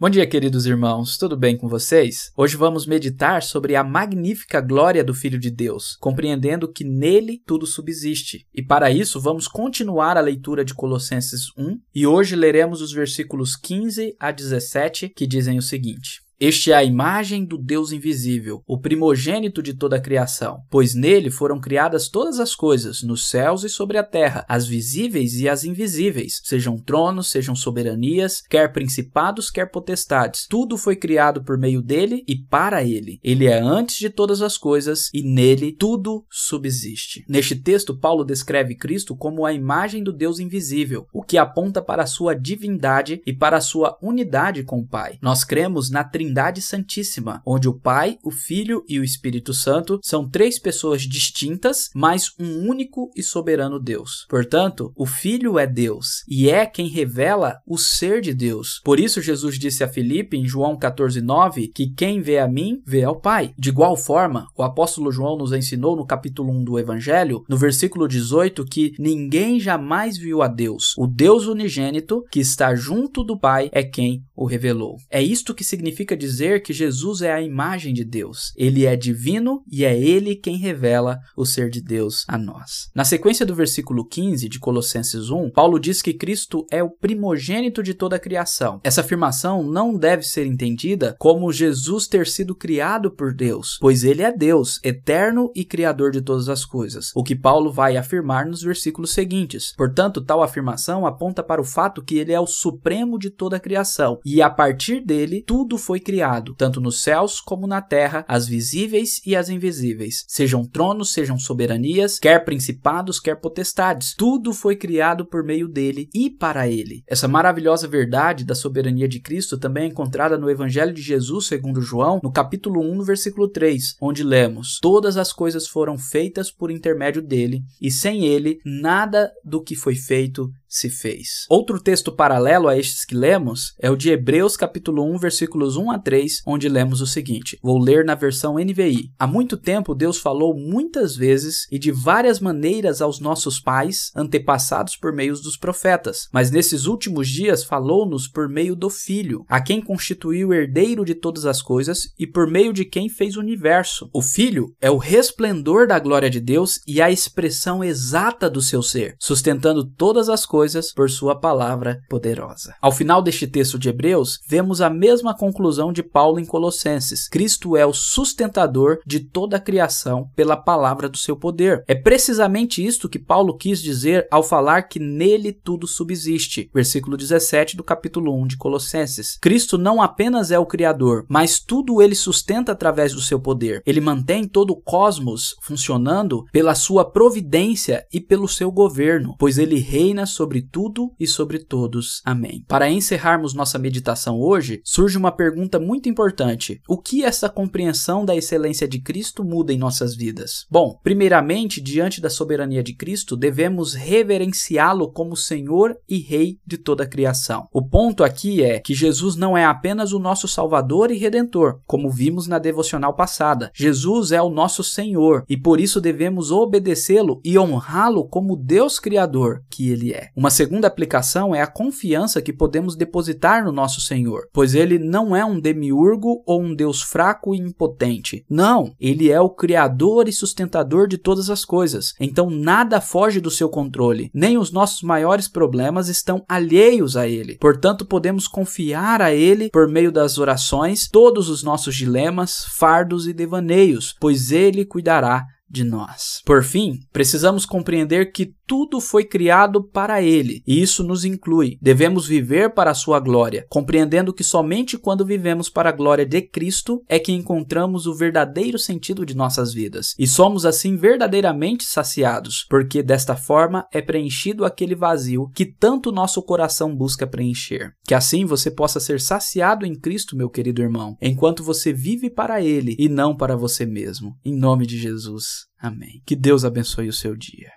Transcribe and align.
Bom 0.00 0.08
dia, 0.08 0.24
queridos 0.28 0.64
irmãos, 0.64 1.18
tudo 1.18 1.36
bem 1.36 1.56
com 1.56 1.66
vocês? 1.66 2.30
Hoje 2.36 2.56
vamos 2.56 2.86
meditar 2.86 3.42
sobre 3.42 3.74
a 3.74 3.82
magnífica 3.82 4.60
glória 4.60 5.02
do 5.02 5.12
Filho 5.12 5.40
de 5.40 5.50
Deus, 5.50 5.96
compreendendo 5.98 6.72
que 6.72 6.84
nele 6.84 7.42
tudo 7.44 7.66
subsiste. 7.66 8.46
E 8.54 8.62
para 8.62 8.92
isso, 8.92 9.20
vamos 9.20 9.48
continuar 9.48 10.16
a 10.16 10.20
leitura 10.20 10.64
de 10.64 10.72
Colossenses 10.72 11.48
1 11.58 11.80
e 11.92 12.06
hoje 12.06 12.36
leremos 12.36 12.80
os 12.80 12.92
versículos 12.92 13.56
15 13.56 14.14
a 14.20 14.30
17 14.30 15.08
que 15.08 15.26
dizem 15.26 15.58
o 15.58 15.62
seguinte. 15.62 16.27
Este 16.40 16.70
é 16.70 16.76
a 16.76 16.84
imagem 16.84 17.44
do 17.44 17.58
Deus 17.58 17.90
invisível, 17.90 18.62
o 18.64 18.78
primogênito 18.78 19.60
de 19.60 19.74
toda 19.74 19.96
a 19.96 20.00
criação, 20.00 20.62
pois 20.70 20.94
nele 20.94 21.32
foram 21.32 21.58
criadas 21.58 22.08
todas 22.08 22.38
as 22.38 22.54
coisas, 22.54 23.02
nos 23.02 23.28
céus 23.28 23.64
e 23.64 23.68
sobre 23.68 23.98
a 23.98 24.04
terra, 24.04 24.46
as 24.48 24.64
visíveis 24.64 25.40
e 25.40 25.48
as 25.48 25.64
invisíveis, 25.64 26.40
sejam 26.44 26.78
tronos, 26.78 27.28
sejam 27.28 27.56
soberanias, 27.56 28.40
quer 28.48 28.72
principados, 28.72 29.50
quer 29.50 29.66
potestades. 29.66 30.46
Tudo 30.46 30.78
foi 30.78 30.94
criado 30.94 31.42
por 31.42 31.58
meio 31.58 31.82
dele 31.82 32.22
e 32.28 32.36
para 32.36 32.84
ele. 32.84 33.18
Ele 33.24 33.46
é 33.46 33.58
antes 33.58 33.96
de 33.96 34.08
todas 34.08 34.40
as 34.40 34.56
coisas 34.56 35.10
e 35.12 35.24
nele 35.24 35.72
tudo 35.72 36.24
subsiste. 36.30 37.24
Neste 37.28 37.56
texto, 37.56 37.98
Paulo 37.98 38.24
descreve 38.24 38.76
Cristo 38.76 39.16
como 39.16 39.44
a 39.44 39.52
imagem 39.52 40.04
do 40.04 40.12
Deus 40.12 40.38
invisível, 40.38 41.08
o 41.12 41.20
que 41.20 41.36
aponta 41.36 41.82
para 41.82 42.04
a 42.04 42.06
sua 42.06 42.32
divindade 42.32 43.20
e 43.26 43.32
para 43.32 43.56
a 43.56 43.60
sua 43.60 43.98
unidade 44.00 44.62
com 44.62 44.78
o 44.78 44.86
Pai. 44.86 45.18
Nós 45.20 45.42
cremos 45.42 45.90
na 45.90 46.04
Trindade 46.04 46.27
Trindade 46.28 46.60
Santíssima, 46.60 47.40
onde 47.46 47.70
o 47.70 47.72
Pai, 47.72 48.18
o 48.22 48.30
Filho 48.30 48.84
e 48.86 49.00
o 49.00 49.04
Espírito 49.04 49.54
Santo 49.54 49.98
são 50.02 50.28
três 50.28 50.58
pessoas 50.58 51.00
distintas, 51.00 51.88
mas 51.94 52.32
um 52.38 52.68
único 52.68 53.10
e 53.16 53.22
soberano 53.22 53.80
Deus. 53.80 54.26
Portanto, 54.28 54.92
o 54.94 55.06
Filho 55.06 55.58
é 55.58 55.66
Deus 55.66 56.22
e 56.28 56.50
é 56.50 56.66
quem 56.66 56.86
revela 56.86 57.56
o 57.66 57.78
ser 57.78 58.20
de 58.20 58.34
Deus. 58.34 58.78
Por 58.84 59.00
isso, 59.00 59.22
Jesus 59.22 59.58
disse 59.58 59.82
a 59.82 59.88
Filipe 59.88 60.36
em 60.36 60.46
João 60.46 60.78
14,9 60.78 61.70
que 61.74 61.94
quem 61.94 62.20
vê 62.20 62.38
a 62.38 62.46
mim, 62.46 62.82
vê 62.86 63.04
ao 63.04 63.18
Pai. 63.18 63.54
De 63.58 63.70
igual 63.70 63.96
forma, 63.96 64.48
o 64.54 64.62
apóstolo 64.62 65.10
João 65.10 65.38
nos 65.38 65.52
ensinou 65.52 65.96
no 65.96 66.06
capítulo 66.06 66.52
1 66.52 66.64
do 66.64 66.78
Evangelho, 66.78 67.42
no 67.48 67.56
versículo 67.56 68.06
18, 68.06 68.66
que 68.66 68.92
ninguém 68.98 69.58
jamais 69.58 70.18
viu 70.18 70.42
a 70.42 70.48
Deus. 70.48 70.92
O 70.98 71.06
Deus 71.06 71.46
unigênito, 71.46 72.22
que 72.30 72.40
está 72.40 72.74
junto 72.74 73.24
do 73.24 73.38
Pai, 73.38 73.70
é 73.72 73.82
quem 73.82 74.22
o 74.36 74.44
revelou. 74.44 74.96
É 75.10 75.22
isto 75.22 75.54
que 75.54 75.64
significa 75.64 76.17
dizer 76.18 76.62
que 76.62 76.72
Jesus 76.72 77.22
é 77.22 77.32
a 77.32 77.40
imagem 77.40 77.94
de 77.94 78.04
Deus. 78.04 78.52
Ele 78.56 78.84
é 78.84 78.96
divino 78.96 79.62
e 79.70 79.84
é 79.84 79.98
ele 79.98 80.36
quem 80.36 80.58
revela 80.58 81.18
o 81.36 81.46
ser 81.46 81.70
de 81.70 81.80
Deus 81.80 82.24
a 82.28 82.36
nós. 82.36 82.90
Na 82.94 83.04
sequência 83.04 83.46
do 83.46 83.54
versículo 83.54 84.04
15 84.04 84.48
de 84.48 84.58
Colossenses 84.58 85.30
1, 85.30 85.50
Paulo 85.52 85.78
diz 85.78 86.02
que 86.02 86.12
Cristo 86.12 86.66
é 86.70 86.82
o 86.82 86.90
primogênito 86.90 87.82
de 87.82 87.94
toda 87.94 88.16
a 88.16 88.20
criação. 88.20 88.80
Essa 88.84 89.00
afirmação 89.00 89.62
não 89.62 89.96
deve 89.96 90.24
ser 90.24 90.44
entendida 90.44 91.16
como 91.18 91.52
Jesus 91.52 92.06
ter 92.06 92.26
sido 92.26 92.54
criado 92.54 93.10
por 93.10 93.32
Deus, 93.32 93.78
pois 93.80 94.04
ele 94.04 94.22
é 94.22 94.36
Deus, 94.36 94.80
eterno 94.84 95.50
e 95.54 95.64
criador 95.64 96.10
de 96.10 96.20
todas 96.20 96.48
as 96.48 96.64
coisas, 96.64 97.12
o 97.14 97.22
que 97.22 97.36
Paulo 97.36 97.72
vai 97.72 97.96
afirmar 97.96 98.46
nos 98.46 98.62
versículos 98.62 99.12
seguintes. 99.12 99.72
Portanto, 99.76 100.20
tal 100.20 100.42
afirmação 100.42 101.06
aponta 101.06 101.42
para 101.42 101.60
o 101.60 101.64
fato 101.64 102.02
que 102.02 102.16
ele 102.16 102.32
é 102.32 102.40
o 102.40 102.46
supremo 102.46 103.18
de 103.18 103.30
toda 103.30 103.56
a 103.56 103.60
criação 103.60 104.18
e 104.24 104.42
a 104.42 104.50
partir 104.50 105.00
dele 105.00 105.42
tudo 105.46 105.78
foi 105.78 106.00
criado, 106.08 106.54
tanto 106.54 106.80
nos 106.80 107.02
céus 107.02 107.38
como 107.38 107.66
na 107.66 107.82
terra, 107.82 108.24
as 108.26 108.48
visíveis 108.48 109.20
e 109.26 109.36
as 109.36 109.50
invisíveis, 109.50 110.24
sejam 110.26 110.64
tronos, 110.64 111.12
sejam 111.12 111.38
soberanias, 111.38 112.18
quer 112.18 112.46
principados, 112.46 113.20
quer 113.20 113.34
potestades. 113.34 114.14
Tudo 114.16 114.54
foi 114.54 114.74
criado 114.74 115.26
por 115.26 115.44
meio 115.44 115.68
dele 115.68 116.08
e 116.14 116.30
para 116.30 116.66
ele. 116.66 117.02
Essa 117.06 117.28
maravilhosa 117.28 117.86
verdade 117.86 118.42
da 118.42 118.54
soberania 118.54 119.06
de 119.06 119.20
Cristo 119.20 119.58
também 119.58 119.84
é 119.84 119.88
encontrada 119.88 120.38
no 120.38 120.48
Evangelho 120.48 120.94
de 120.94 121.02
Jesus, 121.02 121.44
segundo 121.44 121.82
João, 121.82 122.20
no 122.24 122.32
capítulo 122.32 122.80
1, 122.80 122.94
no 122.94 123.04
versículo 123.04 123.46
3, 123.46 123.96
onde 124.00 124.24
lemos: 124.24 124.78
Todas 124.80 125.18
as 125.18 125.30
coisas 125.30 125.68
foram 125.68 125.98
feitas 125.98 126.50
por 126.50 126.70
intermédio 126.70 127.20
dele, 127.20 127.60
e 127.78 127.90
sem 127.90 128.24
ele 128.24 128.60
nada 128.64 129.30
do 129.44 129.62
que 129.62 129.76
foi 129.76 129.94
feito 129.94 130.50
se 130.68 130.90
fez. 130.90 131.46
Outro 131.48 131.80
texto 131.80 132.12
paralelo 132.12 132.68
a 132.68 132.76
estes 132.76 133.04
que 133.04 133.14
lemos 133.14 133.72
é 133.80 133.90
o 133.90 133.96
de 133.96 134.10
Hebreus 134.10 134.56
capítulo 134.56 135.02
1, 135.14 135.18
versículos 135.18 135.76
1 135.76 135.90
a 135.90 135.98
3, 135.98 136.42
onde 136.46 136.68
lemos 136.68 137.00
o 137.00 137.06
seguinte: 137.06 137.58
Vou 137.62 137.78
ler 137.78 138.04
na 138.04 138.14
versão 138.14 138.56
NVI. 138.56 139.10
Há 139.18 139.26
muito 139.26 139.56
tempo 139.56 139.94
Deus 139.94 140.18
falou 140.18 140.54
muitas 140.54 141.16
vezes 141.16 141.66
e 141.70 141.78
de 141.78 141.90
várias 141.90 142.38
maneiras 142.38 143.00
aos 143.00 143.18
nossos 143.18 143.58
pais, 143.58 144.12
antepassados 144.14 144.96
por 144.96 145.12
meio 145.12 145.32
dos 145.34 145.56
profetas, 145.56 146.28
mas 146.32 146.50
nesses 146.50 146.86
últimos 146.86 147.28
dias 147.28 147.64
falou-nos 147.64 148.28
por 148.28 148.48
meio 148.48 148.76
do 148.76 148.90
Filho, 148.90 149.44
a 149.48 149.60
quem 149.60 149.80
constituiu 149.80 150.52
herdeiro 150.52 151.04
de 151.04 151.14
todas 151.14 151.46
as 151.46 151.62
coisas 151.62 152.12
e 152.18 152.26
por 152.26 152.46
meio 152.46 152.72
de 152.72 152.84
quem 152.84 153.08
fez 153.08 153.36
o 153.36 153.40
universo. 153.40 154.10
O 154.12 154.20
Filho 154.20 154.74
é 154.80 154.90
o 154.90 154.98
resplendor 154.98 155.86
da 155.86 155.98
glória 155.98 156.28
de 156.28 156.40
Deus 156.40 156.80
e 156.86 157.00
a 157.00 157.10
expressão 157.10 157.82
exata 157.82 158.50
do 158.50 158.60
seu 158.60 158.82
ser, 158.82 159.16
sustentando 159.18 159.84
todas 159.84 160.28
as 160.28 160.44
coisas 160.44 160.57
coisas 160.58 160.92
por 160.92 161.08
sua 161.08 161.38
palavra 161.38 162.00
poderosa. 162.08 162.74
Ao 162.82 162.90
final 162.90 163.22
deste 163.22 163.46
texto 163.46 163.78
de 163.78 163.90
Hebreus, 163.90 164.40
vemos 164.48 164.80
a 164.80 164.90
mesma 164.90 165.32
conclusão 165.32 165.92
de 165.92 166.02
Paulo 166.02 166.40
em 166.40 166.44
Colossenses. 166.44 167.28
Cristo 167.28 167.76
é 167.76 167.86
o 167.86 167.92
sustentador 167.92 168.98
de 169.06 169.20
toda 169.20 169.56
a 169.56 169.60
criação 169.60 170.28
pela 170.34 170.56
palavra 170.56 171.08
do 171.08 171.16
seu 171.16 171.36
poder. 171.36 171.84
É 171.86 171.94
precisamente 171.94 172.84
isto 172.84 173.08
que 173.08 173.20
Paulo 173.20 173.56
quis 173.56 173.80
dizer 173.80 174.26
ao 174.32 174.42
falar 174.42 174.88
que 174.88 174.98
nele 174.98 175.52
tudo 175.52 175.86
subsiste. 175.86 176.68
Versículo 176.74 177.16
17 177.16 177.76
do 177.76 177.84
capítulo 177.84 178.34
1 178.42 178.48
de 178.48 178.56
Colossenses. 178.56 179.38
Cristo 179.40 179.78
não 179.78 180.02
apenas 180.02 180.50
é 180.50 180.58
o 180.58 180.66
criador, 180.66 181.24
mas 181.28 181.60
tudo 181.60 182.02
ele 182.02 182.16
sustenta 182.16 182.72
através 182.72 183.12
do 183.12 183.20
seu 183.20 183.38
poder. 183.38 183.80
Ele 183.86 184.00
mantém 184.00 184.44
todo 184.44 184.72
o 184.72 184.82
cosmos 184.82 185.54
funcionando 185.62 186.44
pela 186.50 186.74
sua 186.74 187.08
providência 187.08 188.04
e 188.12 188.20
pelo 188.20 188.48
seu 188.48 188.72
governo, 188.72 189.36
pois 189.38 189.56
ele 189.56 189.78
reina 189.78 190.26
sobre 190.26 190.47
sobre 190.48 190.62
tudo 190.62 191.12
e 191.20 191.26
sobre 191.26 191.58
todos. 191.58 192.22
Amém. 192.24 192.64
Para 192.66 192.90
encerrarmos 192.90 193.52
nossa 193.52 193.78
meditação 193.78 194.40
hoje, 194.40 194.80
surge 194.82 195.18
uma 195.18 195.30
pergunta 195.30 195.78
muito 195.78 196.08
importante: 196.08 196.80
o 196.88 196.96
que 196.96 197.22
essa 197.22 197.50
compreensão 197.50 198.24
da 198.24 198.34
excelência 198.34 198.88
de 198.88 198.98
Cristo 198.98 199.44
muda 199.44 199.74
em 199.74 199.78
nossas 199.78 200.16
vidas? 200.16 200.64
Bom, 200.70 200.98
primeiramente, 201.02 201.82
diante 201.82 202.18
da 202.18 202.30
soberania 202.30 202.82
de 202.82 202.94
Cristo, 202.94 203.36
devemos 203.36 203.92
reverenciá-lo 203.92 205.12
como 205.12 205.36
Senhor 205.36 205.94
e 206.08 206.18
Rei 206.18 206.56
de 206.66 206.78
toda 206.78 207.04
a 207.04 207.08
criação. 207.08 207.68
O 207.70 207.86
ponto 207.86 208.24
aqui 208.24 208.62
é 208.62 208.78
que 208.78 208.94
Jesus 208.94 209.36
não 209.36 209.54
é 209.54 209.66
apenas 209.66 210.14
o 210.14 210.18
nosso 210.18 210.48
Salvador 210.48 211.10
e 211.10 211.18
Redentor, 211.18 211.80
como 211.86 212.10
vimos 212.10 212.46
na 212.46 212.58
devocional 212.58 213.14
passada. 213.14 213.70
Jesus 213.74 214.32
é 214.32 214.40
o 214.40 214.48
nosso 214.48 214.82
Senhor 214.82 215.44
e 215.46 215.58
por 215.58 215.78
isso 215.78 216.00
devemos 216.00 216.50
obedecê-lo 216.50 217.38
e 217.44 217.58
honrá-lo 217.58 218.26
como 218.26 218.56
Deus 218.56 218.98
Criador 218.98 219.62
que 219.68 219.90
ele 219.90 220.14
é. 220.14 220.30
Uma 220.38 220.50
segunda 220.50 220.86
aplicação 220.86 221.52
é 221.52 221.60
a 221.60 221.66
confiança 221.66 222.40
que 222.40 222.52
podemos 222.52 222.94
depositar 222.94 223.64
no 223.64 223.72
nosso 223.72 224.00
Senhor, 224.00 224.46
pois 224.52 224.72
ele 224.72 224.96
não 224.96 225.34
é 225.34 225.44
um 225.44 225.58
demiurgo 225.58 226.44
ou 226.46 226.62
um 226.62 226.76
Deus 226.76 227.02
fraco 227.02 227.56
e 227.56 227.58
impotente. 227.58 228.44
Não, 228.48 228.94
ele 229.00 229.32
é 229.32 229.40
o 229.40 229.50
Criador 229.50 230.28
e 230.28 230.32
sustentador 230.32 231.08
de 231.08 231.18
todas 231.18 231.50
as 231.50 231.64
coisas. 231.64 232.14
Então 232.20 232.48
nada 232.48 233.00
foge 233.00 233.40
do 233.40 233.50
seu 233.50 233.68
controle, 233.68 234.30
nem 234.32 234.56
os 234.56 234.70
nossos 234.70 235.02
maiores 235.02 235.48
problemas 235.48 236.08
estão 236.08 236.44
alheios 236.48 237.16
a 237.16 237.26
ele. 237.26 237.58
Portanto, 237.58 238.06
podemos 238.06 238.46
confiar 238.46 239.20
a 239.20 239.34
ele 239.34 239.68
por 239.70 239.88
meio 239.88 240.12
das 240.12 240.38
orações 240.38 241.08
todos 241.08 241.48
os 241.48 241.64
nossos 241.64 241.96
dilemas, 241.96 242.64
fardos 242.76 243.26
e 243.26 243.32
devaneios, 243.32 244.14
pois 244.20 244.52
ele 244.52 244.84
cuidará 244.84 245.48
de 245.70 245.84
nós. 245.84 246.40
Por 246.44 246.62
fim, 246.62 247.00
precisamos 247.12 247.64
compreender 247.64 248.32
que 248.32 248.52
tudo 248.66 249.00
foi 249.00 249.24
criado 249.24 249.82
para 249.82 250.20
Ele, 250.22 250.62
e 250.66 250.80
isso 250.82 251.02
nos 251.02 251.24
inclui. 251.24 251.78
Devemos 251.80 252.26
viver 252.26 252.74
para 252.74 252.90
a 252.90 252.94
Sua 252.94 253.18
glória, 253.18 253.66
compreendendo 253.70 254.32
que 254.32 254.44
somente 254.44 254.98
quando 254.98 255.24
vivemos 255.24 255.70
para 255.70 255.88
a 255.88 255.92
glória 255.92 256.26
de 256.26 256.42
Cristo 256.42 257.02
é 257.08 257.18
que 257.18 257.32
encontramos 257.32 258.06
o 258.06 258.14
verdadeiro 258.14 258.78
sentido 258.78 259.24
de 259.24 259.34
nossas 259.34 259.72
vidas, 259.72 260.14
e 260.18 260.26
somos 260.26 260.66
assim 260.66 260.96
verdadeiramente 260.96 261.84
saciados, 261.84 262.66
porque 262.68 263.02
desta 263.02 263.36
forma 263.36 263.86
é 263.92 264.02
preenchido 264.02 264.64
aquele 264.64 264.94
vazio 264.94 265.50
que 265.54 265.64
tanto 265.64 266.12
nosso 266.12 266.42
coração 266.42 266.94
busca 266.94 267.26
preencher. 267.26 267.92
Que 268.04 268.14
assim 268.14 268.44
você 268.44 268.70
possa 268.70 269.00
ser 269.00 269.20
saciado 269.20 269.86
em 269.86 269.98
Cristo, 269.98 270.36
meu 270.36 270.50
querido 270.50 270.82
irmão, 270.82 271.16
enquanto 271.22 271.64
você 271.64 271.92
vive 271.92 272.28
para 272.30 272.60
Ele 272.60 272.94
e 272.98 273.08
não 273.08 273.36
para 273.36 273.56
você 273.56 273.86
mesmo. 273.86 274.36
Em 274.44 274.54
nome 274.54 274.86
de 274.86 274.98
Jesus. 274.98 275.57
Amém. 275.78 276.22
Que 276.26 276.36
Deus 276.36 276.64
abençoe 276.64 277.08
o 277.08 277.12
seu 277.12 277.36
dia. 277.36 277.72